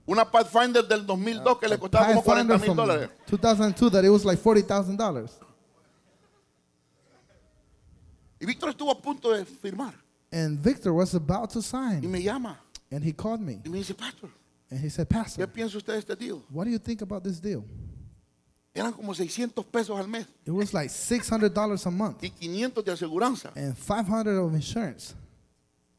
[0.08, 3.10] Una Pathfinder del 2002 que le costaba como 40 mil dólares.
[3.28, 5.30] 2002 that it was like $40,000.
[8.40, 9.94] Y Víctor estuvo a punto de firmar.
[10.32, 12.12] And Victor was about to Y sign.
[12.12, 12.60] me llama.
[12.92, 13.62] And he called me.
[13.66, 14.30] Y me dice, Pastor,
[14.70, 16.44] And he said, ¿qué Pastor, piensa usted de este deal?
[16.50, 17.64] what do you think about this deal?
[18.74, 22.92] Eran como 600 pesos al mes It was like $600 a month y 500 de
[22.92, 23.52] aseguranza.
[23.56, 25.16] and 500 of insurance.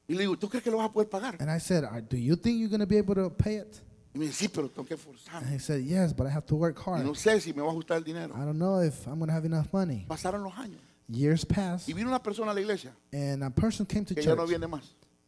[0.09, 1.37] Y le digo, ¿tú crees que lo vas a poder pagar?
[1.41, 3.81] And I said, "Uh, do you think you're going to be able to pay it?
[4.17, 4.97] Y me dice, sí, pero tengo que.
[5.35, 7.17] And he said, yes, but I have to work Y no hard.
[7.17, 8.35] sé si me va a ajustar el dinero.
[8.35, 10.07] I don't know if I'm going to have enough money.
[10.09, 10.81] Pasaron los años.
[11.07, 14.23] Years passed, Y vino una persona a la iglesia and a person came to que
[14.23, 14.83] ya no church viene más.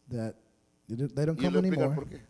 [0.09, 0.33] that
[0.87, 1.95] they don't- they don't Y yo come le voy a explicar anymore.
[1.95, 2.21] por qué.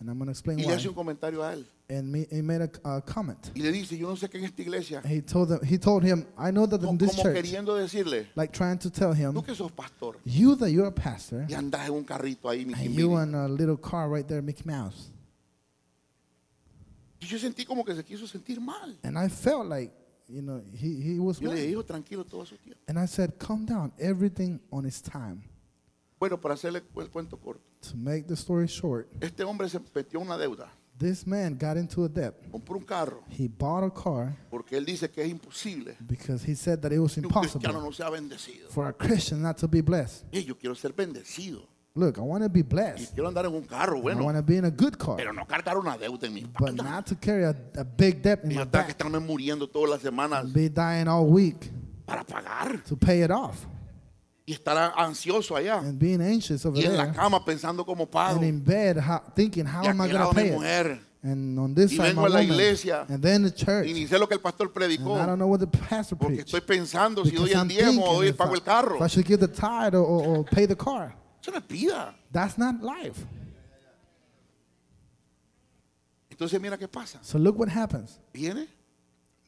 [0.00, 0.74] And I'm going to explain Y le why.
[0.74, 1.66] hace un comentario a él.
[1.88, 3.52] And me, he made a, a comment.
[3.54, 5.78] Y le dice, yo no sé qué en esta iglesia, And he told them, he
[5.78, 9.12] told him, I know that in this como church, queriendo decirle, like trying to tell
[9.14, 12.48] him, tú que sos pastor you that you're a pastor, y andas en un carrito
[12.50, 13.22] ahí, and you Minnie".
[13.28, 15.12] in a little car right there, Mickey Mouse.
[17.20, 18.98] Y yo sentí como que se quiso sentir mal.
[19.02, 19.92] And I felt like,
[20.28, 22.80] you know, he, he was Yo le tranquilo todo su tiempo.
[22.88, 25.42] And I said, calm down, everything on its time.
[26.18, 30.18] Bueno, para hacerle el cuento corto, To make the story short, este hombre se metió
[30.20, 32.34] en una deuda, this man got into a debt.
[32.50, 36.56] compró un carro, He bought a car porque él dice que es imposible because he
[36.56, 38.68] said that it was que un cristiano impossible no sea bendecido.
[38.70, 40.24] for a Christian not to be blessed.
[40.32, 41.68] Yo quiero ser bendecido.
[41.96, 43.14] Look, I want to be Y blessed.
[43.14, 45.32] quiero andar en un carro I bueno, want to be in a good car, pero
[45.32, 46.82] no cargar una deuda en mi but espalda.
[46.84, 48.88] not to carry a, a big debt in Y my que back.
[48.90, 51.70] estarme muriendo todas las semanas Be dying all week
[52.04, 52.84] para pagar.
[52.84, 53.66] to pay it off
[54.46, 55.78] Y estar ansioso allá.
[55.78, 58.36] and being anxious over Y en la there cama pensando cómo pago.
[58.36, 60.48] and in bed how, thinking, how Y am I aquí going lado to mi pay
[60.50, 60.54] it?
[60.54, 61.00] mujer.
[61.22, 62.52] And on this Y side, vengo my a la woman.
[62.52, 63.06] iglesia.
[63.08, 63.88] And then the church.
[63.88, 65.16] Y ni sé lo que el pastor And predicó.
[65.20, 66.46] I don't know what the pastor Porque preached.
[66.54, 68.54] estoy pensando si doy Because el I'm diezmo o doy thinking el if pago I,
[68.54, 68.96] el carro.
[68.96, 71.16] if I should give the tithe or, or, or pay the car.
[71.46, 72.16] Eso no es vida.
[72.32, 73.24] That's not life.
[76.28, 77.20] Entonces mira qué pasa.
[77.22, 78.20] So look what happens.
[78.32, 78.66] Viene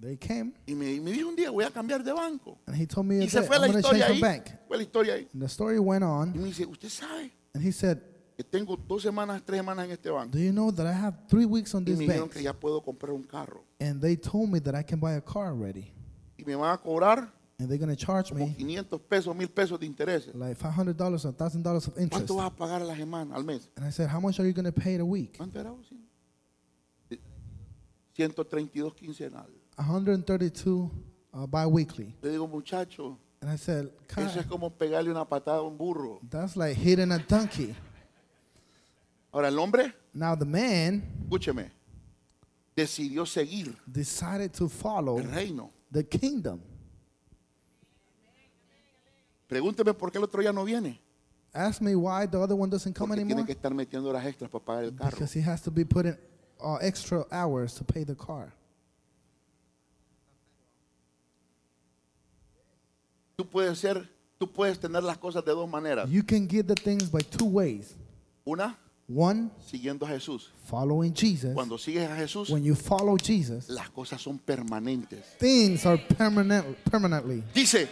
[0.00, 2.56] They came y me, y me dijo un día, voy a cambiar de banco.
[2.66, 4.20] and he told me Y se that fue I'm la going to change historia ahí.
[4.20, 4.46] bank.
[4.68, 5.28] Fue la historia ahí.
[5.32, 6.32] And the story went Y on.
[6.40, 7.98] me dice, usted sabe And he said,
[8.36, 10.30] que tengo dos semanas, tres semanas en este banco.
[10.30, 12.32] Do you know that I have three weeks on Y this me dijeron bank?
[12.34, 13.64] que ya puedo comprar un carro.
[13.80, 15.92] And they told me that I can buy a car already.
[16.36, 19.48] Y me van a cobrar And they're going to charge como me 500 pesos, 1000
[19.52, 20.32] pesos de intereses.
[20.34, 22.26] like $500 or $1,000 of interest.
[22.28, 23.68] ¿Cuánto vas a pagar a la semana, al mes?
[23.76, 25.36] And I said, How much are you going to pay a week?
[25.38, 25.70] ¿Cuánto era?
[25.72, 25.86] vos?
[28.16, 29.46] 132 quincenal.
[29.76, 30.90] 132
[31.32, 32.14] uh, bi-weekly.
[32.22, 35.76] Le digo, muchacho, And I said, eso es "God, como pegarle una patada a un
[35.76, 36.20] burro.
[36.28, 37.74] that's like hitting a donkey.
[39.32, 41.70] Ahora, el hombre, Now the man escúcheme,
[42.76, 45.70] decidió seguir decided to follow el reino.
[45.92, 46.60] the kingdom.
[49.48, 51.00] Pregúnteme por qué el otro ya no viene.
[51.54, 53.46] Ask me why the other one doesn't come Porque tiene anymore.
[53.46, 55.10] que estar metiendo horas extras para pagar el carro.
[55.10, 56.14] Because he has to be putting
[56.60, 58.52] uh, extra hours to pay the car.
[63.36, 64.08] Tú puedes ser,
[64.38, 66.08] tú puedes tener las cosas de dos maneras.
[66.10, 67.94] You can get the things by two ways.
[68.46, 68.76] Una,
[69.08, 70.50] One, siguiendo a Jesús.
[70.68, 71.54] following Jesus.
[71.54, 75.24] Cuando sigues a Jesús, When you follow Jesus, las cosas son permanentes.
[75.38, 77.42] things are permanent, permanently.
[77.54, 77.88] Dice,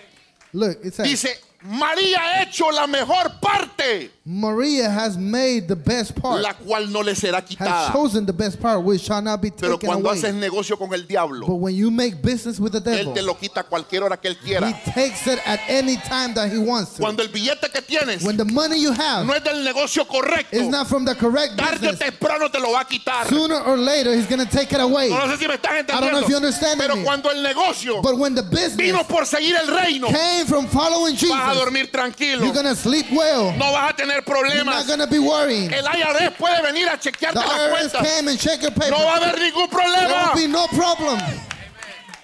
[0.52, 6.14] Look, it says, dice, María ha hecho la mejor parte, Maria has made the best
[6.14, 7.92] part, la cual no le será has quitada.
[7.92, 10.18] chosen the best part, which shall not be Pero taken cuando away.
[10.18, 13.22] haces negocio con el But diablo, when you make business with the él devil, te
[13.22, 14.72] lo quita a cualquier hora que él he quiera.
[14.94, 17.02] takes it at any time that he wants to.
[17.02, 20.56] Cuando el billete que tienes When the money you have no es del negocio correcto,
[20.56, 23.26] is not from the correct tarde o business, temprano te lo va a quitar.
[23.28, 25.08] sooner or later he's going to take it away.
[25.08, 26.36] No sé si me estás don't know if you entendiendo.
[26.36, 27.04] understand Pero me.
[27.04, 28.56] cuando el negocio But when the vino
[29.02, 32.42] business por seguir el reino, came from following vas a Jesus, dormir tranquilo.
[32.44, 33.52] you're to sleep well.
[33.56, 34.64] No vas a tener You're problemas.
[34.64, 35.72] not going to be worrying.
[35.72, 38.02] El IRS puede venir a chequearte las cuentas.
[38.02, 38.90] came and checked your paper.
[38.90, 40.34] No va a haber ningún There problema.
[40.34, 41.20] will be no problem.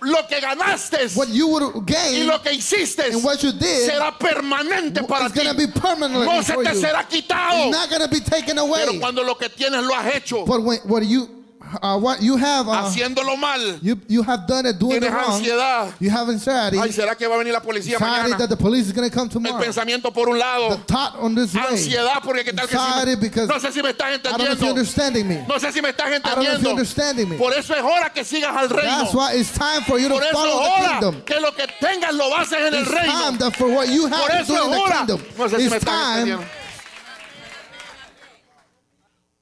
[0.05, 4.11] Lo que ganaste What you would y lo que hiciste and what you did será
[4.19, 5.41] permanente para ti.
[5.57, 6.81] be permanent No se te you.
[6.81, 7.69] será quitado.
[7.69, 8.99] It's not to be taken Pero away.
[8.99, 11.42] cuando lo que tienes lo has hecho But when, what you
[11.81, 15.13] uh, what you have uh, haciéndolo mal, you you have done it doing it tienes
[15.15, 15.41] wrong.
[15.41, 15.95] ansiedad.
[16.01, 16.79] You have anxiety.
[16.79, 18.39] Ay, ¿será que va a venir la policía Anxiety mañana?
[18.39, 19.59] that the police is going to come El tomorrow.
[19.61, 21.63] pensamiento por un The lado, thought on this way.
[21.71, 24.39] ansiedad porque qué tal que Anxiety si because no sé si me estás I don't
[24.39, 24.71] know if you're entendiendo.
[24.71, 25.45] understanding me.
[25.49, 26.71] No sé si me estás I don't know if you're entendiendo.
[26.71, 27.37] understanding me.
[27.37, 28.99] Por eso es hora que sigas al reino.
[29.03, 31.23] That's why it's time for you to Por eso follow es the hora kingdom.
[31.25, 33.39] que lo que tengas lo bases en el It's time reino.
[33.39, 34.97] that for what you Por have to eso do es in the hora.
[34.99, 35.21] kingdom.
[35.39, 36.19] No sé si me It's time.
[36.29, 36.45] entendiendo.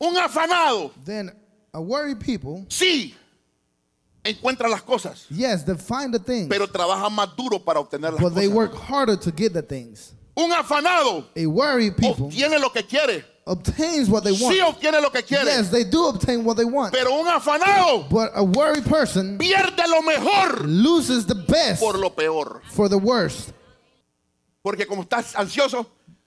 [0.03, 1.31] Un afanado, Then
[1.73, 3.15] a worried people, sí,
[4.25, 8.21] encuentra las cosas, yes, they find the things, pero trabaja más duro para obtener las
[8.21, 8.55] but they cosas.
[8.57, 10.13] work harder to get the things.
[10.37, 13.25] Un afanado A worried people obtiene lo que quiere.
[13.47, 14.55] obtains what they want.
[14.55, 15.45] Sí obtiene lo que quiere.
[15.47, 16.93] Yes, they do obtain what they want.
[16.93, 22.11] Pero un afanado But a worried person pierde lo mejor loses the best por lo
[22.11, 22.63] peor.
[22.73, 23.51] for the worst.
[24.63, 25.87] Porque como estás ansioso,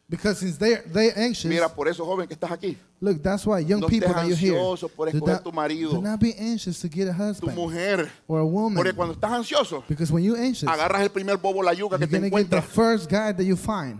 [0.10, 3.60] Because since they're, they're anxious, mira, por eso joven que estás aquí, look, that's why
[3.60, 4.54] young No people that you hear,
[4.96, 5.92] por do not, tu marido.
[5.92, 8.10] do not be anxious to get a tu husband mujer.
[8.28, 8.78] or a woman.
[8.78, 12.08] Porque cuando estás ansioso, Because when you're anxious, agarras el primer bobo la yuca que
[12.08, 12.66] te get the encuentras.
[12.66, 14.00] first guy that you find.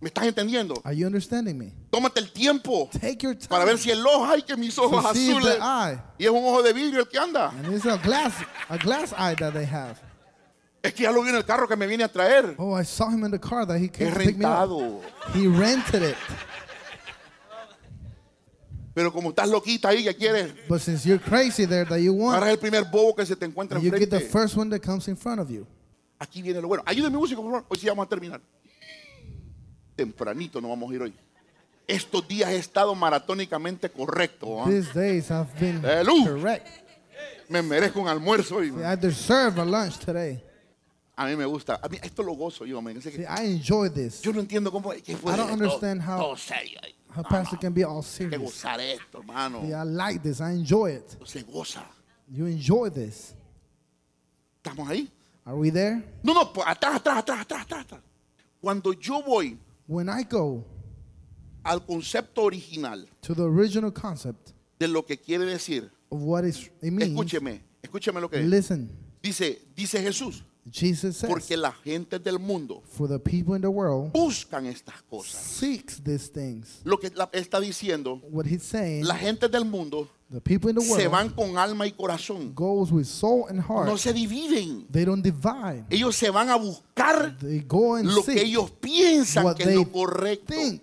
[0.00, 0.80] ¿Me estás entendiendo?
[0.84, 1.72] Are you understanding me?
[1.90, 5.04] Tómate el tiempo Take your para time ver si el ojo, ay, que mis ojos
[5.04, 5.58] azules.
[6.18, 7.50] Y es un ojo de vidrio el que anda.
[7.50, 8.32] And it's a glass,
[8.68, 9.96] a glass eye that they have.
[10.82, 12.56] Es que ya lo vi en el carro que me viene a traer.
[12.58, 14.68] Oh, I saw him in the car that he came Es to pick me up.
[15.32, 16.16] He rented it.
[18.94, 22.36] Pero como estás loquita ahí que quieres, But since you're crazy there that you want,
[22.36, 24.28] agarras el primer bobo que se te encuentra you get the enfrente.
[24.30, 25.66] first one that comes in front of you.
[26.18, 26.82] Aquí viene lo bueno.
[26.86, 27.66] Ayúdeme músico, por favor.
[27.68, 28.40] Hoy sí vamos a terminar.
[29.96, 31.14] Tempranito no vamos a ir hoy.
[31.86, 34.62] Estos días he estado maratónicamente correcto.
[34.62, 34.68] ¿ah?
[34.68, 36.26] These days have been Salud.
[36.26, 36.66] correct.
[37.48, 38.70] Me merezco un almuerzo hoy.
[38.70, 40.42] See, I deserve a lunch today.
[41.16, 41.78] A mí me gusta.
[41.82, 42.82] A mí esto lo gozo yo.
[42.82, 44.22] que- See, I enjoy this.
[44.22, 46.80] Yo no entiendo cómo que I don't understand todo, how- todo serio.
[47.14, 48.40] Her pastor can be all Hay que serious.
[48.42, 49.60] gozar esto, hermano.
[49.62, 50.40] See, I like this.
[50.40, 51.16] I enjoy it.
[51.26, 51.84] Se goza.
[52.28, 53.34] You enjoy this.
[54.62, 55.10] ¿Estamos ahí?
[55.44, 56.02] Are we there?
[56.22, 58.00] No, no, pues, atrás, atrás, atrás, atrás, atrás.
[58.60, 60.64] Cuando yo voy When I go
[61.64, 66.70] al concepto original to the original concept de lo que quiere decir, of what is,
[66.80, 68.46] it means, escúcheme, escúcheme lo que es.
[68.46, 68.88] listen,
[69.20, 73.68] dice, dice Jesús, Jesus says, porque la gente del mundo for the people in the
[73.68, 75.40] world buscan estas cosas.
[75.40, 76.80] seeks these things.
[76.84, 80.76] Lo que la- está diciendo, What he's saying, la gente del mundo the people in
[80.76, 82.54] the se world van con alma y corazón.
[82.54, 83.86] goes with soul and heart.
[83.86, 84.86] No se dividen.
[84.90, 85.84] They don't divide.
[85.90, 89.64] Ellos se van a buscar They go and lo que seek ellos piensan what que
[89.64, 90.54] es they lo correcto.
[90.54, 90.80] think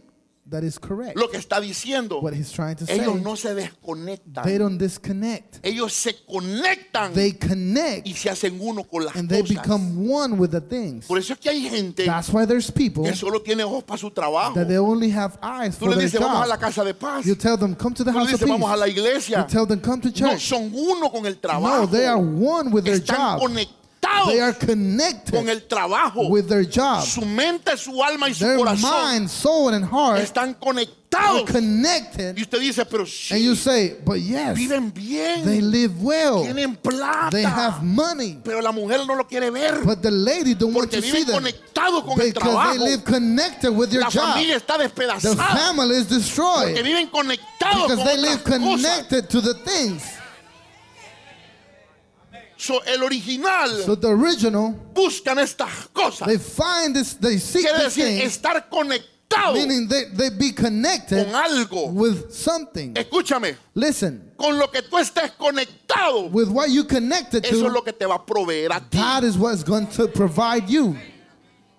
[0.49, 1.15] that is correct.
[1.17, 4.57] Lo que está diciendo, What he's trying to say, ellos no se they desconectan.
[4.57, 5.59] don't disconnect.
[5.63, 9.57] Ellos se conectan They connect y se hacen uno con las and they cosas.
[9.61, 11.05] become one with the things.
[11.05, 13.97] Por eso es que hay gente That's why there's people que solo tiene ojos para
[13.97, 14.53] su trabajo.
[14.55, 16.93] that they only have eyes Tú for le their dices, vamos a la casa de
[16.93, 17.25] paz.
[17.25, 18.97] You tell them, come to the Tú le house of vamos a la peace.
[18.99, 19.39] iglesia.
[19.39, 20.47] You tell them, come to No, church.
[20.47, 21.87] son uno con el No, trabajo.
[21.91, 23.39] they are one with their Están job.
[23.41, 23.78] conectados
[24.27, 26.27] They are con connected el trabajo.
[26.29, 27.03] with their job.
[27.05, 31.49] Su mente, su alma y su Their corazón mind, soul, and heart están are conectados.
[31.49, 32.37] connected.
[32.37, 36.43] Y usted dice, pero And you sí, say, but yes, viven bien, they live well.
[36.43, 37.29] tienen plata.
[37.31, 38.39] They have money.
[38.43, 41.23] Pero la mujer no lo quiere ver But the lady don't want porque to see
[41.23, 42.83] them conectados con el because they trabajo.
[42.85, 44.33] live connected with their La job.
[44.33, 48.59] familia está The despedazada family is porque destroyed viven conectados because con they live cosas.
[48.59, 50.03] connected to the things.
[52.59, 56.27] So, el original So the original, buscan estas cosas.
[56.27, 60.51] they find this, they seek Quiere this decir thing, estar conectado meaning they, they be
[60.51, 61.93] connected con algo.
[61.93, 62.95] with something.
[62.95, 67.69] Escúchame, Listen, con lo que tú estés conectado, with what you connected eso es to,
[67.69, 68.97] lo que te va a proveer a ti.
[68.97, 70.97] God is what's going to provide you.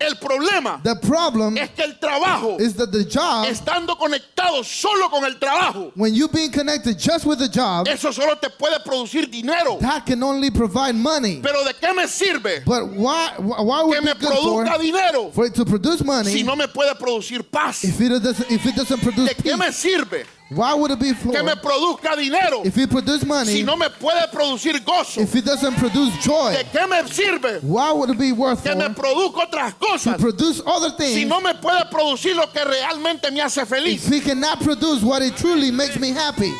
[0.01, 5.11] El problema The problem es que el trabajo, is that the job, estando conectado solo
[5.11, 8.83] con el trabajo, when you being connected just with the job, eso solo te puede
[8.83, 9.77] producir dinero.
[9.81, 11.41] that can only provide money.
[11.43, 15.45] Pero ¿de qué me sirve But why, would que me good for, produzca dinero for
[15.45, 17.85] it to produce money si no me puede producir paz?
[17.85, 21.13] if it doesn't if it doesn't produce ¿De qué me sirve Why would it be
[21.15, 25.21] for que me produzca dinero if it produce si money no me puede producir gozo?
[25.21, 26.53] if it doesn't produce joy?
[26.53, 29.79] ¿De qué me sirve Why would it be worth que me for produzca otras to
[29.79, 33.69] cosas produce other si things no me puede producir lo que realmente me hace if
[33.69, 34.09] feliz?
[34.09, 36.53] he cannot produce what it truly makes me happy?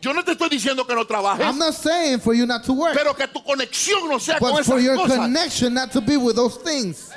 [0.00, 2.72] Yo no te estoy diciendo que no trabajes, I'm not saying for you not to
[2.72, 5.16] work, pero que tu conexión no sea con but for esas your cosas.
[5.16, 7.10] connection not to be with those things.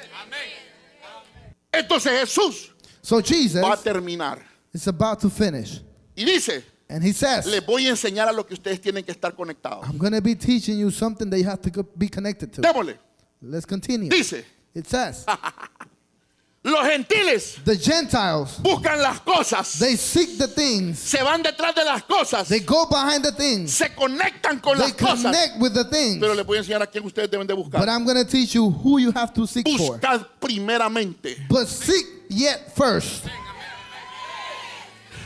[1.71, 2.71] Entonces Jesús
[3.03, 4.39] So Jesus va a terminar
[4.75, 5.82] is about to finish,
[6.17, 9.12] y dice, and he says, les voy a enseñar a lo que ustedes tienen que
[9.13, 9.86] estar conectados.
[9.88, 12.62] "I'm going to be teaching you something that you have to go- be connected to."
[12.62, 12.98] Démosle.
[13.41, 14.10] Let's continue.
[14.10, 15.25] Dice, It says,
[16.63, 21.86] los gentiles "The Gentiles buscan las cosas, they seek the things, se van detrás de
[21.86, 25.24] las cosas, they go behind the things, se conectan con they las cosas.
[25.24, 27.63] connect with the things." Pero les voy a enseñar a quién ustedes deben de But
[27.72, 27.88] buscar.
[27.88, 29.98] I'm going to teach you who you have to seek for.
[30.00, 31.38] Buscad primeramente.
[31.50, 33.24] But seek yet first.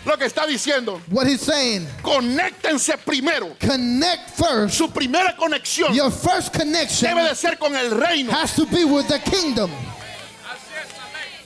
[0.09, 3.55] Lo que está diciendo, What he's saying, conéctense primero.
[3.59, 4.73] connect first.
[4.75, 8.31] Su primera conexión Your first connection debe de ser con el reino.
[8.31, 9.69] has to be with the kingdom.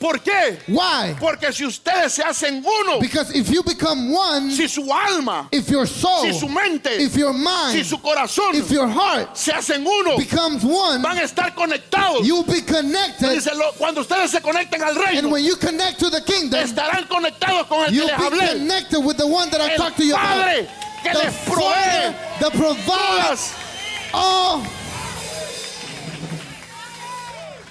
[0.03, 0.59] ¿Por qué?
[0.67, 1.15] Why?
[1.17, 5.69] Porque si ustedes se hacen uno, Because if you become one, si su alma, if
[5.69, 9.53] your soul, si su mente, if your si mind, su corazón if your heart se
[9.53, 12.25] hacen uno, becomes one, van a estar conectados.
[12.25, 13.29] you'll be connected.
[13.29, 17.07] Dice, cuando ustedes se conecten al And reino, when you connect to the kingdom, estarán
[17.07, 18.47] conectados con el que les be hablé.
[18.59, 20.43] connected with the one that I El talked to you about.
[20.43, 20.67] Padre
[21.01, 23.53] que The les provee that provides
[24.13, 24.65] all.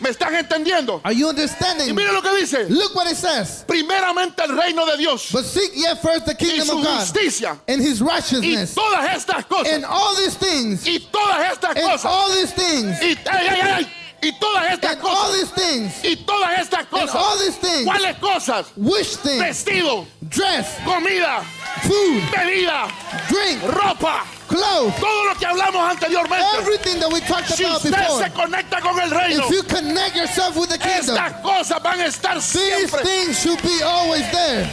[0.02, 1.00] ¿Me están entendiendo?
[1.04, 1.94] Are you Y understanding?
[1.94, 2.68] miren lo que dice.
[2.68, 3.64] Look what it says.
[3.66, 7.00] Primeramente el reino de Dios But seek ye first the y kingdom su of God
[7.00, 8.75] justicia and his y righteousness.
[8.75, 13.00] todas estas cosas And all these things, y todas estas and cosas all these things,
[13.00, 13.92] y, ay, ay, ay,
[14.25, 17.38] y todas estas and all cosas these things, y todas estas and all cosas.
[17.47, 18.66] these things, ¿Cuáles cosas?
[18.76, 21.44] which things, Vestido, dress, comida,
[21.83, 22.89] food, bebida,
[23.29, 26.45] drink, ropa, clothes, todo lo que hablamos anteriormente.
[26.59, 28.23] everything that we talked Si about usted before.
[28.25, 32.01] se conecta con el reino, If you connect yourself with the kingdom, estas cosas van
[32.01, 33.03] a estar these siempre.
[33.03, 34.69] things should be always there.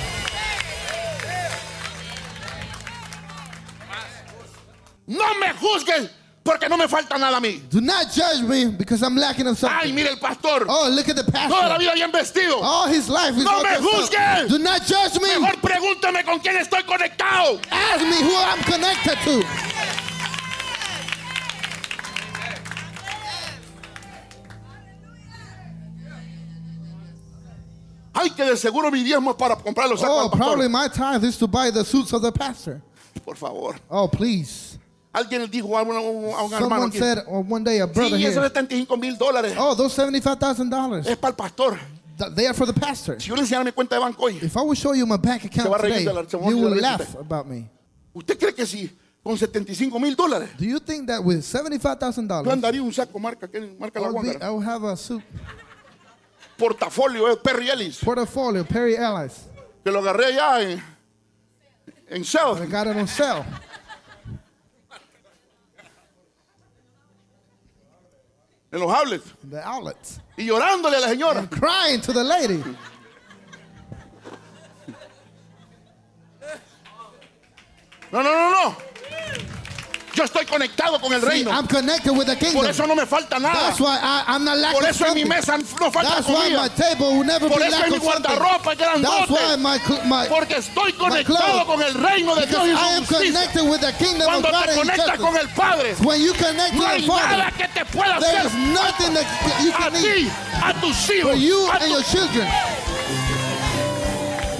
[5.07, 6.09] No me juzguen
[6.43, 7.61] porque no me falta nada a mí.
[7.69, 9.95] Do not judge me because I'm lacking of Ay, something.
[9.95, 10.65] mire el pastor.
[10.67, 11.79] Oh, look at the Toda la pastor.
[11.79, 12.61] vida bien vestido.
[12.61, 14.09] All his life is No me dressed up.
[14.11, 14.49] juzgue.
[14.49, 15.27] Do not judge me.
[15.39, 17.59] Mejor pregúnteme con quién estoy conectado.
[17.71, 19.43] Ask me who I'm connected to.
[28.13, 30.37] Ay, que de seguro mi diezmo es para comprar los sacos Oh, pastor.
[30.39, 32.81] probably my tithe is to buy the suits of the pastor.
[33.23, 33.75] Por favor.
[33.89, 34.77] Oh, please.
[35.11, 35.99] Alguien le dijo a un, a
[36.43, 36.99] un hermano Someone aquí.
[36.99, 38.49] said oh, one day a brother Sí, esos here.
[38.49, 41.07] 75 mil dólares Oh, those seventy-five thousand dollars.
[41.07, 41.79] es para el pastor.
[42.35, 43.19] They are for the pastor.
[43.19, 45.17] Si yo le enseñara mi cuenta de banco hoy, If I would show you my
[45.17, 46.69] bank Se account va a reír today, de la- se va a you reír de
[46.73, 47.17] will la laugh gente.
[47.19, 47.69] about me.
[48.13, 48.91] ¿usted cree que si
[49.23, 51.63] con 75 mil dólares Do you think that with yo
[52.27, 54.45] dollars, andaría un saco marca, ¿qué marca I la be, Wangara?
[54.47, 55.23] I would have a suit
[56.57, 59.45] Portafolio, eh, Perry Ellis, portfolio, Perry Ellis.
[59.83, 60.83] que lo agarré allá en,
[62.09, 62.67] en I Shell.
[62.69, 63.45] got it on sale.
[68.71, 70.21] En los outlets, The outlets.
[70.37, 71.47] y llorándole a la señora.
[71.49, 72.63] Crying to the lady.
[78.11, 78.77] No, no, no, no.
[80.19, 81.49] Yo estoy conectado con el reino.
[81.49, 82.65] I'm connected with the Por kingdom.
[82.65, 83.53] eso no me falta nada.
[83.67, 86.49] That's why I, I'm not lacking Por eso en mi mesa no falta That's why
[86.49, 86.75] my comida.
[86.75, 91.65] table will never Por be eso en mi guardarropa That's why my, Porque estoy conectado
[91.65, 94.65] con el reino de Dios y I am connected with the kingdom of Cuando God
[94.65, 98.19] te conectas con el Padre, When you connect no hay Father, nada que te pueda
[98.19, 99.25] there hacer is nothing that
[99.63, 102.45] you a can need ti, a tus for hijos, you a and your children.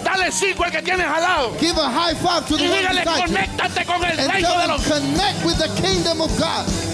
[0.10, 1.56] Dale cinco al que tienes al lado.
[1.60, 5.46] Give a high five to Y the dígale, conéctate con el reino de los connect
[5.46, 6.89] with the kingdom of God.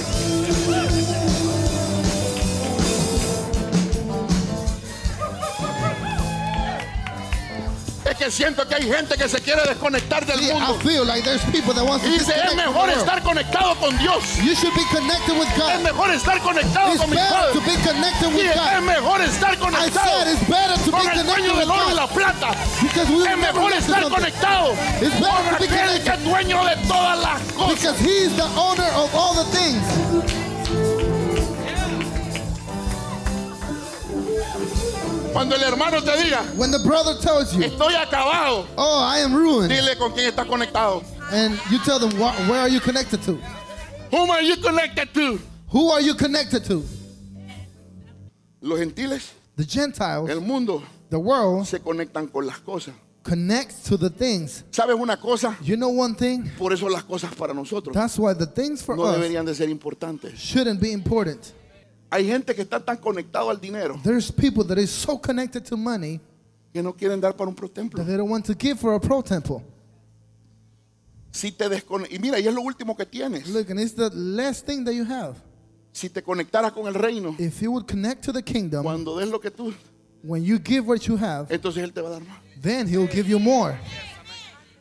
[8.15, 10.79] Es que siento que hay gente que se quiere desconectar del See, I mundo.
[10.79, 14.23] feel like there's people that want to dice, es mejor estar conectado con Dios.
[14.41, 15.81] You should be connected with Es God.
[15.83, 17.59] mejor estar conectado It's con mi to Padre.
[17.59, 21.09] be connected Y with es mejor estar I conectado said it's better to be con
[21.11, 22.55] el dueño del oro y la plata.
[22.81, 27.19] because we Es mejor estar conectado It's better con aquel que es dueño de todas
[27.19, 27.97] las cosas.
[27.99, 30.44] because the owner of all the things.
[35.35, 39.33] Cuando el hermano te diga, When the brother tells you, estoy acabado, "Oh, I am
[39.35, 41.03] ruined," dile con quién estás conectado.
[41.29, 43.37] and you tell them, "Wh- "Where are you connected to?
[44.11, 45.39] Whom are you connected to?
[45.73, 46.85] Who are you connected to?"
[48.61, 52.93] Los gentiles, The Gentiles, el mundo, the world, se conectan con las cosas.
[53.23, 54.63] connects to the things.
[54.71, 55.57] ¿Sabes una cosa?
[55.61, 56.49] You know one thing?
[56.57, 59.53] Por eso las cosas para nosotros That's why the things for no us deberían de
[59.53, 60.39] ser importantes.
[60.39, 61.51] shouldn't be important.
[62.09, 65.75] Hay gente que está tan conectado al dinero There's people that is so connected to
[65.77, 66.19] money
[66.73, 67.97] que no quieren dar para un pro templo.
[67.97, 69.63] that they don't want to give for a pro temple.
[71.31, 73.47] Si te descone- y mira, y es lo último que tienes.
[73.49, 75.35] Look, and it's the last thing that you have.
[75.91, 79.29] Si te conectaras con el reino, If you would connect to the kingdom, cuando des
[79.29, 79.73] lo que tú,
[80.23, 82.37] when you give what you have, entonces él te va a dar más.
[82.61, 83.77] then he'll give you more.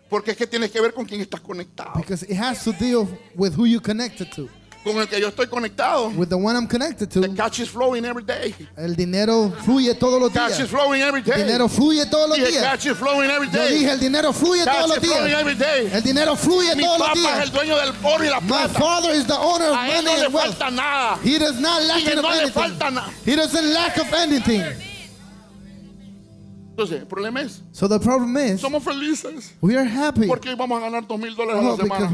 [0.09, 1.95] Porque es que tienes que ver con quién estás conectado.
[1.97, 4.49] Because it has to deal with who you connected to.
[4.85, 6.11] Con el que yo estoy conectado.
[6.11, 8.55] With the one I'm connected The to, cash is flowing every day.
[8.76, 10.69] el dinero fluye todos los Cash is días.
[10.69, 11.43] flowing every El day.
[11.43, 12.62] dinero fluye todos los días.
[12.62, 13.93] cash is flowing every Yo dije, day.
[13.95, 15.41] el dinero fluye todos los is flowing días.
[15.41, 15.91] every day.
[15.91, 17.53] El dinero fluye Mi todos los papá es el días.
[17.53, 18.79] dueño del oro y la My plata.
[18.79, 20.59] father is the owner of money no and wealth.
[20.59, 21.19] falta nada.
[21.25, 23.00] He does not lack of no anything.
[23.25, 24.62] He doesn't lack of anything.
[26.76, 30.26] Entonces, el problema es, So the problem is, somos felices we are happy.
[30.26, 32.11] porque vamos a ganar dos mil dólares a la Oh, semana.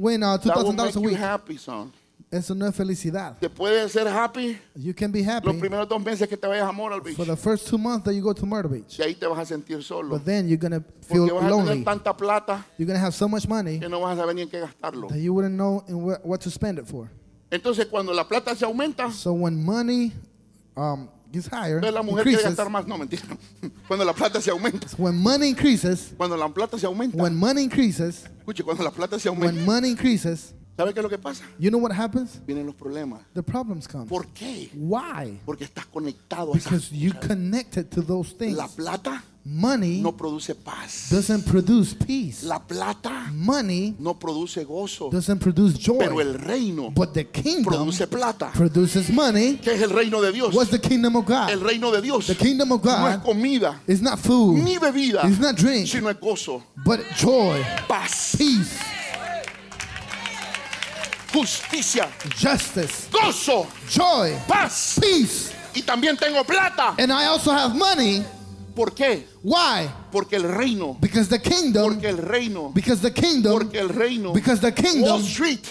[0.00, 1.18] Win uh, two That will thousand make dollars a you week.
[1.18, 1.92] happy, son.
[2.32, 3.38] Eso no es felicidad.
[3.40, 6.68] Te puede ser happy You can be happy los primeros dos meses que te vayas
[6.68, 7.16] a Beach.
[7.16, 9.38] for the first two months that you go to Murder Beach, Y ahí te vas
[9.40, 10.10] a sentir solo.
[10.10, 11.68] but then you're gonna feel Porque vas a lonely.
[11.70, 14.42] tener tanta plata You're gonna have so much money que no vas a saber ni
[14.42, 15.08] en qué gastarlo.
[15.08, 17.10] that you wouldn't know in wh- what to spend it for.
[17.50, 20.12] Entonces, cuando la plata se aumenta, So when money
[20.76, 22.56] um, gets higher, entonces la mujer quiere increases.
[22.56, 22.86] gastar más.
[22.86, 23.22] No, mentira.
[23.88, 24.86] Cuando la plata se aumenta.
[24.98, 27.16] When money increases, Cuando la plata se aumenta.
[27.16, 29.64] when money increases, Escuche, cuando la plata se when aumenta.
[29.64, 31.44] money increases, ¿Sabe qué es lo que pasa?
[31.58, 32.40] you know what happens?
[32.46, 33.20] Vienen los problemas.
[33.34, 34.06] The problems come.
[34.06, 34.70] ¿Por qué?
[34.74, 35.38] Why?
[35.44, 36.70] Porque estás conectado a esa.
[36.70, 38.56] Because you connected to those things.
[38.56, 41.08] La plata Money no produce paz.
[41.10, 42.42] doesn't produce peace.
[42.44, 45.10] La plata Money no produce gozo.
[45.10, 46.20] doesn't produce Pero joy.
[46.20, 48.50] el reino But the kingdom produce plata.
[48.52, 49.56] produces money.
[49.56, 50.54] ¿Qué es el reino de Dios?
[50.54, 51.66] What's the kingdom of El God?
[51.66, 55.24] reino de Dios The kingdom of no es God comida is not food, ni bebida,
[55.24, 58.78] it's not drink, sino es gozo, but joy, paz, peace,
[61.32, 64.98] justicia, justice, gozo, joy, paz.
[65.00, 65.52] peace.
[65.74, 66.94] Y también tengo plata.
[66.98, 68.22] And I also have money.
[68.80, 69.26] ¿Por qué?
[69.42, 69.90] Why?
[70.10, 74.32] Porque el reino, Because the kingdom, porque el reino, because the kingdom, porque el reino,
[74.32, 75.02] because the kingdom.
[75.02, 75.66] Wall Street,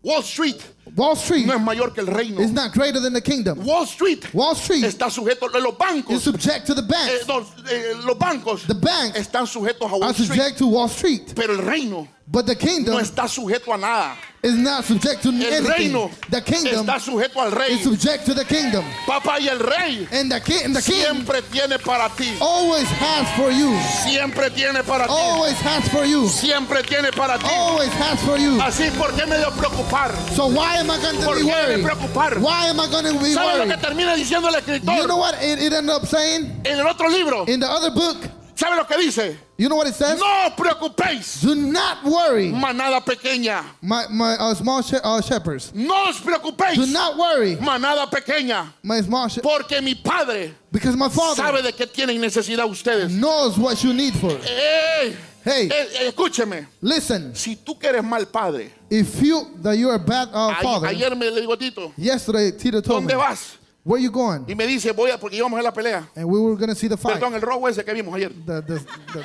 [0.00, 0.62] Wall Street
[0.94, 2.40] Wall Street no es mayor que el reino.
[2.40, 3.64] is not greater than the kingdom.
[3.64, 5.74] Wall Street Wall Street está sujeto, los
[6.08, 7.26] is subject to the eh, banks.
[7.26, 10.88] los, eh, los bancos The banks están sujetos a Wall are Street, subject to Wall
[10.88, 11.32] Street.
[11.34, 14.16] pero el reino But the no kingdom está sujeto a nada.
[14.42, 15.64] is not subject to El anything.
[15.92, 17.74] reino The kingdom está sujeto al rey.
[17.74, 18.84] is subject to the kingdom.
[19.06, 22.36] Papá y el rey And the king, and the king siempre tiene para ti.
[22.40, 23.78] always has for you.
[24.02, 25.12] Siempre tiene para ti.
[25.12, 26.26] Always has for you.
[26.28, 27.46] Siempre tiene para ti.
[27.48, 28.58] Always has for you.
[28.60, 30.10] Así, ¿por qué me preocupar?
[30.34, 31.84] So why am I going to ¿Por be worried?
[31.84, 32.38] preocupar?
[32.40, 35.16] Why am I going to be ¿Sabe lo que termina diciendo el You escritor know
[35.18, 37.44] what it, it ended up saying en el otro libro?
[37.48, 38.16] in the other book?
[38.56, 39.36] ¿Sabe lo que dice?
[39.58, 40.18] You know what it says?
[40.18, 43.62] No preocupéis, Do not worry, manada pequeña.
[43.82, 45.72] my, my uh, small she- uh, shepherds.
[45.74, 51.08] No os Do preocupéis, not worry, manada pequeña, my small porque mi Padre because my
[51.10, 53.12] sabe father de qué tienen necesidad ustedes.
[53.12, 54.30] knows what you need for.
[54.30, 55.14] ¡Ey!
[55.44, 57.32] Hey, Eh, eh, escúcheme, listen.
[57.36, 61.14] si tú que eres mal padre, If you that you're a bad uh, father, ayer
[61.14, 63.58] me le digo a Tito, yesterday Tito told me, ¿dónde vas?
[63.86, 64.44] Where you going?
[64.48, 66.08] Y me dice, voy a, porque íbamos a la pelea.
[66.16, 67.14] And we were gonna see the fight.
[67.14, 68.32] Perdón, el rojo ese que vimos ayer.
[68.44, 68.80] The, the,
[69.12, 69.24] the,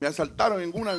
[0.00, 0.92] Me asaltaron en una.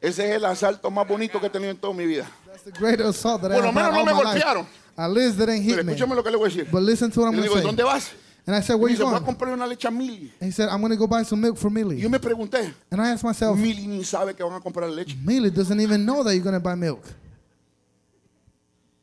[0.00, 2.26] Ese es el asalto más bonito que he tenido en toda mi vida.
[2.46, 4.66] that's the greatest assault that Por lo menos no me golpearon.
[4.96, 5.92] At least they didn't Pero hit me.
[5.92, 6.68] escúchame lo que le voy a decir.
[6.70, 7.62] But listen to what I'm le digo, say.
[7.62, 8.10] ¿dónde vas?
[8.44, 9.24] And I said, Y where you dice, voy a going?
[9.24, 10.30] comprar una leche a Mili.
[10.40, 12.00] And he said, I'm gonna go buy some milk for Y Millie.
[12.00, 15.16] yo me pregunté, And I asked myself, Mili ni sabe que van a comprar leche.
[15.24, 17.04] Millie doesn't even know that you're gonna buy milk.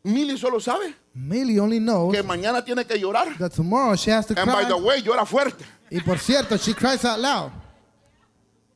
[0.04, 3.38] Mili solo sabe Millie only knows que mañana tiene que llorar.
[3.38, 4.69] that tomorrow she has to And by cry.
[4.69, 5.63] the way, llora fuerte.
[5.91, 7.52] Y por cierto, she cries out loud.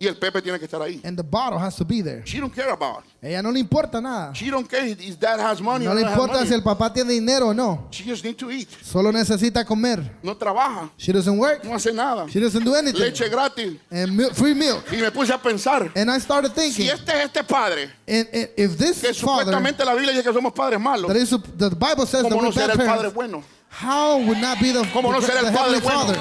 [0.03, 0.99] Y el Pepe tiene que estar ahí.
[1.05, 2.23] And the bottle has to be there.
[2.25, 3.05] She don't care about.
[3.05, 3.29] it.
[3.29, 4.33] Ella no le importa nada.
[4.33, 6.47] She don't care if dad has money No or le has importa money.
[6.49, 7.87] si el papá tiene dinero o no.
[7.91, 8.67] She just need to eat.
[8.83, 10.03] Solo necesita comer.
[10.21, 11.63] No trabaja, She doesn't work.
[11.63, 12.27] no hace nada.
[12.27, 12.99] She doesn't do anything.
[12.99, 13.77] Leche gratis.
[13.89, 14.83] And milk, free milk.
[14.91, 18.27] Y me puse a pensar, And I started si thinking, este es este padre, and,
[18.33, 21.29] and if this que father, supuestamente la Biblia dice que somos padres malos, that is,
[21.29, 23.43] the Bible says that ¿cómo no we're será bad el padre parents, bueno?
[23.69, 26.05] how would not be the, ¿Cómo no the, será el the padre heavenly bueno?
[26.13, 26.19] father?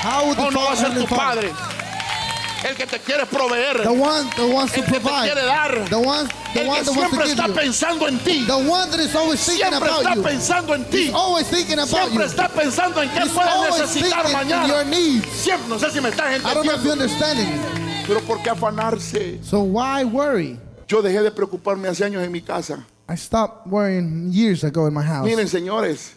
[0.00, 1.52] How would the ¿Cómo no va a father, ser tu padre?
[2.62, 5.46] El que te quiere proveer, The one that wants to el que te quiere provide,
[5.46, 7.54] dar, the one The el one que that wants to siempre give está you.
[7.54, 10.22] pensando en ti, The one that is always thinking siempre está about you.
[10.22, 11.96] pensando en ti, Always thinking about you.
[11.96, 14.68] siempre está pensando en qué He's puede always necesitar thinking in mañana.
[14.68, 15.26] your needs.
[15.32, 17.02] Siempre, no sé si me estás I don't know if you're entendiendo.
[17.04, 18.06] understanding.
[18.06, 19.40] Pero ¿por qué afanarse?
[19.42, 20.58] So why worry?
[20.86, 22.84] Yo dejé de preocuparme hace años en mi casa.
[23.08, 25.24] I stopped worrying years ago in my house.
[25.26, 26.12] Miren, señores.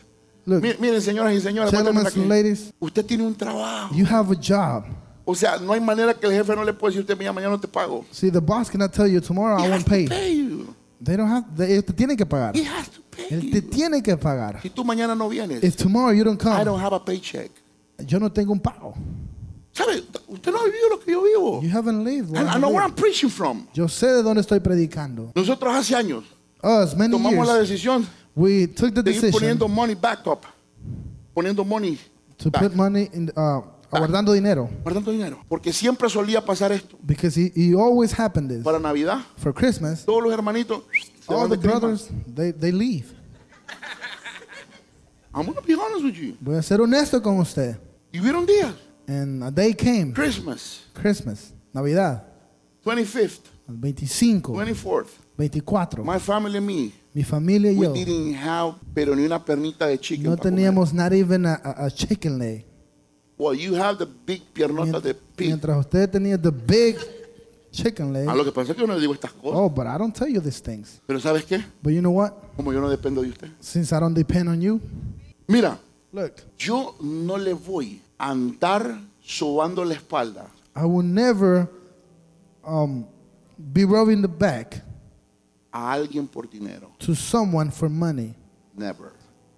[0.45, 1.71] Look, mi- Miren, señoras y señores.
[1.71, 2.25] gentlemen and aquí.
[2.27, 3.95] ladies, Usted tiene un trabajo.
[3.95, 4.83] you have a job.
[5.25, 7.59] O sea, no hay manera que el jefe no le pueda decir mira, mañana no
[7.59, 8.05] te pago.
[8.11, 10.07] See, the boss cannot tell you tomorrow I He has won't to pay.
[10.07, 10.75] pay you.
[11.01, 11.45] They don't have.
[11.55, 12.55] They, te tiene que pagar.
[12.55, 13.69] He has to pay Él te you.
[13.69, 14.61] tiene que pagar.
[14.61, 17.51] Si tú mañana no vienes, If tomorrow you don't I come, don't have a paycheck.
[18.05, 18.93] yo no tengo un pago.
[19.71, 20.03] ¿Sabe?
[20.27, 21.61] Usted no ha vivido lo que yo vivo.
[21.61, 22.29] You haven't lived.
[22.31, 23.67] what And I I know where I'm preaching from.
[23.73, 25.31] Yo sé de dónde estoy predicando.
[25.35, 26.23] Nosotros hace años
[26.61, 28.05] Us, many tomamos la years, decisión
[28.35, 30.45] we took the de ir decision poniendo money back up.
[31.33, 31.97] Poniendo money
[32.37, 32.61] to back.
[32.63, 33.61] put money in, uh,
[33.99, 34.69] guardando dinero.
[34.83, 35.39] Guardando dinero.
[35.47, 36.97] Porque siempre solía pasar esto.
[37.03, 38.63] Because he, he always happened this.
[38.63, 40.83] Para Navidad, For Christmas, todos los hermanitos
[41.25, 41.79] se all van the de clima.
[41.79, 43.05] brothers, they, they leave.
[45.33, 46.37] I'm gonna be honest with you.
[46.39, 47.77] Voy a ser honesto con usted.
[48.11, 48.73] Y hubieron días.
[49.07, 52.23] And a day came, Christmas, Christmas, Navidad,
[52.85, 55.07] 25th, el 25, 24th.
[55.35, 56.03] 24.
[56.05, 59.87] My family and me, Mi familia y we yo didn't have, pero ni una pernita
[59.87, 60.25] de chicken.
[60.25, 60.55] no para comer.
[60.55, 62.65] teníamos not even a, a- a chicken leg.
[63.37, 65.47] Well, you have the big piernota de pig.
[65.47, 66.97] Mientras usted tenía the big
[67.71, 68.27] chicken leg.
[68.29, 69.59] A lo que pasa es que yo no le digo estas cosas.
[69.59, 71.01] Oh, but I don't tell you these things.
[71.07, 71.63] Pero ¿sabes qué?
[71.81, 72.33] But you know what?
[72.55, 73.49] Como yo no dependo de usted.
[73.59, 74.79] Since I don't depend on you,
[75.47, 75.77] Mira,
[76.11, 81.67] look, yo no le voy a andar sobando la espalda I will never
[82.63, 83.05] um,
[83.57, 84.81] be rubbing the back
[85.71, 86.91] a alguien por dinero.
[86.99, 88.35] to someone for money.
[88.75, 89.12] Never.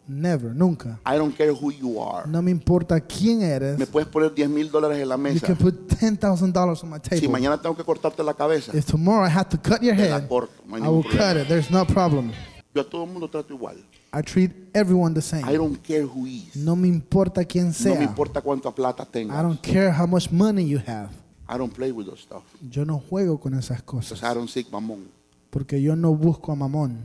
[0.08, 1.00] Never, nunca.
[1.06, 2.28] I don't care who you are.
[2.30, 3.78] No me importa quién eres.
[3.80, 5.48] Me puedes poner 10 mil dólares en la You mesa.
[5.48, 7.30] can put $10,000 on my Si table.
[7.30, 10.18] mañana tengo que cortarte la cabeza, If tomorrow I have to cut your te la
[10.18, 10.54] head, corto.
[10.68, 11.42] No I will ningún cut problema.
[11.42, 11.48] it.
[11.48, 12.32] There's no problem.
[12.76, 13.78] Yo a todo el mundo trato igual.
[14.14, 15.58] I treat everyone the I same.
[15.58, 16.56] don't care who is.
[16.56, 18.04] No me importa quién No me sea.
[18.04, 19.42] importa cuánta plata I tengas.
[19.42, 21.10] don't care how much money you have.
[21.50, 22.44] I don't play with those stuff.
[22.70, 24.22] Yo no juego con esas cosas.
[24.22, 25.08] I don't seek mamón.
[25.50, 26.98] Porque yo no busco a mamón.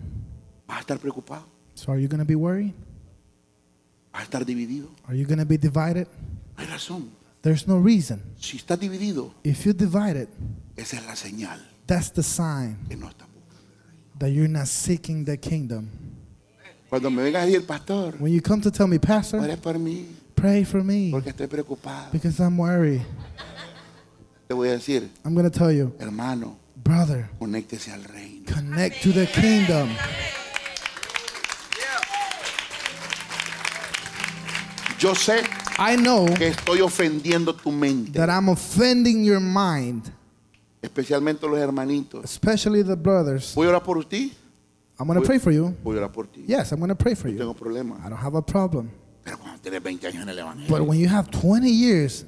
[0.68, 1.44] Vas a estar preocupado.
[1.74, 2.74] So are you going to be worried?
[4.20, 4.88] Vas a estar dividido.
[5.08, 6.06] Are you going to be divided?
[6.58, 7.08] No hay razón.
[7.40, 8.20] There's no reason.
[8.38, 10.28] Si estás dividido, If you're divided,
[10.76, 13.26] esa es la señal that's the sign que no estás
[14.18, 15.88] that you're not seeking the kingdom.
[16.90, 19.78] Cuando me vengas a decir, pastor, When you come to tell me, Pastor, ore por
[19.78, 20.04] mí,
[20.34, 22.12] pray for me porque estoy preocupado.
[22.12, 23.00] because I'm worried,
[24.48, 28.44] Te voy a decir, I'm going to tell you, hermano, brother, conéctese al reino.
[28.52, 29.88] connect to the kingdom.
[35.00, 35.40] Yo sé
[35.78, 40.04] I know que estoy ofendiendo tu mente, that I'm offending your mind,
[40.82, 42.22] especialmente los hermanitos.
[42.24, 43.54] especially the brothers.
[43.54, 44.30] ¿Voy a orar por usted?
[44.98, 45.74] I'm going to pray for you.
[45.82, 46.44] Voy a orar por ti.
[46.46, 47.38] Yes, I'm going to pray for No you.
[47.38, 47.96] tengo problema.
[48.04, 48.90] I don't have a problem.
[49.24, 52.24] Pero cuando tienes 20 años en el evangelio But when you have 20 years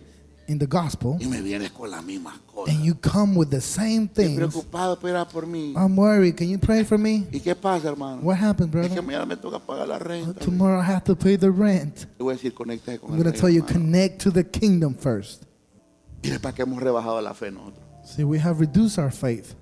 [0.52, 2.74] in the gospel y me vienes con las mismas cosas.
[2.74, 5.72] and you come with the same Estoy things, preocupado, pero orar por mí.
[5.76, 6.36] I'm worried.
[6.36, 7.26] Can you pray for me?
[7.32, 8.20] ¿Y qué pasa, hermano?
[8.22, 9.02] What happened, Es que brother?
[9.02, 10.38] mañana me toca pagar la renta.
[10.40, 12.06] Tomorrow I have to pay the rent.
[12.16, 13.72] Te voy a decir, conéctate con I'm el going to tell you, hermano.
[13.80, 15.44] connect to the kingdom first.
[16.40, 17.82] Para qué hemos rebajado la fe nosotros.
[18.04, 19.54] See, we have reduced our faith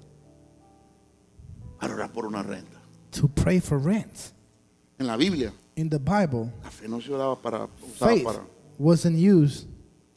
[1.78, 2.78] Para orar por una renta.
[3.12, 4.32] to pray for rent.
[4.98, 8.40] En la Biblia, In the Bible, la fe no se oraba para, usaba faith para,
[8.78, 9.66] wasn't used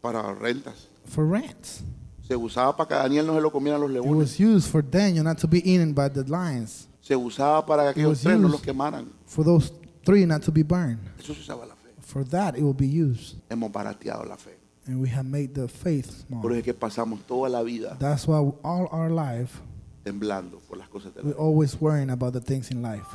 [0.04, 0.88] para rentas.
[1.08, 1.82] for rent.
[2.28, 4.16] Se usaba para que Daniel no se lo comieran los It leones.
[4.16, 8.02] was used for Daniel not to be eaten by the lions, Se usaba para que
[8.02, 8.52] aquellos was tres no used.
[8.52, 9.08] los quemaran.
[9.26, 9.72] for those
[10.06, 11.00] three not to be burned.
[11.20, 11.90] Eso se usaba la fe.
[12.02, 13.38] For that, it will be used.
[13.50, 14.52] Hemos barateado la fe.
[14.86, 16.52] And we have made the faith Por small.
[16.52, 19.62] eso es que pasamos toda la vida That's why all our life,
[20.04, 21.42] temblando por las cosas de la we're vida.
[21.42, 23.08] always worrying about the things in life.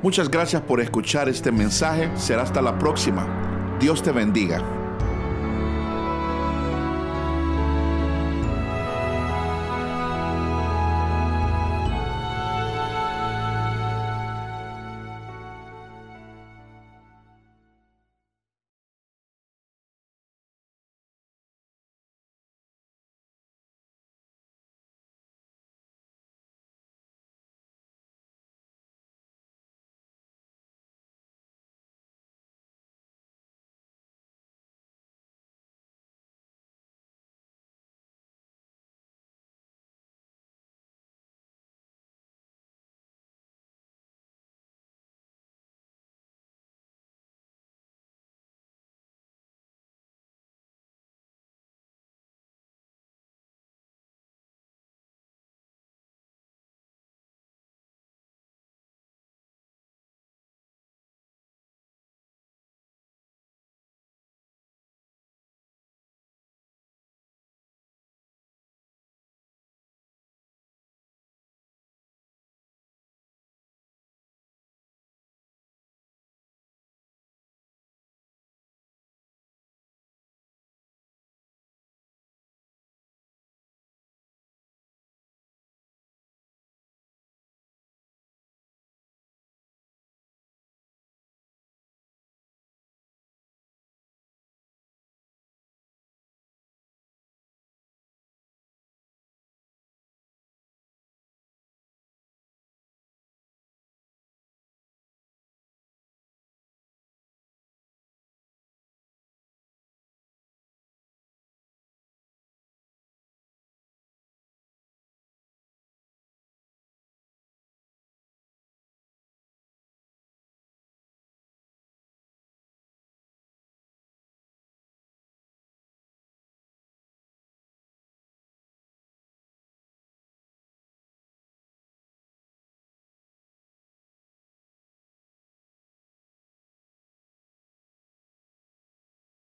[0.03, 2.11] Muchas gracias por escuchar este mensaje.
[2.17, 3.27] Será hasta la próxima.
[3.81, 4.76] Dios te bendiga.